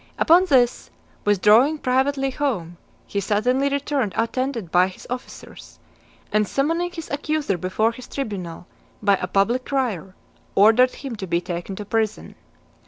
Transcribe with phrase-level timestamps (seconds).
[0.17, 0.89] Upon this,
[1.25, 5.77] withdrawing privately home, he suddenly returned attended by his officers,
[6.31, 8.65] and summoning his accuser before his tribunal,
[9.03, 10.15] by a public crier,
[10.55, 12.33] ordered him to be taken to prison.